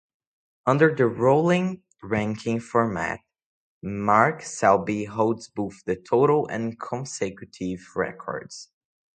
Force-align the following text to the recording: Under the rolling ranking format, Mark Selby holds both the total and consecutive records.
Under 0.65 0.95
the 0.95 1.05
rolling 1.05 1.83
ranking 2.01 2.59
format, 2.59 3.19
Mark 3.83 4.41
Selby 4.41 5.05
holds 5.05 5.47
both 5.47 5.83
the 5.85 5.95
total 5.95 6.47
and 6.47 6.79
consecutive 6.79 7.81
records. 7.95 8.71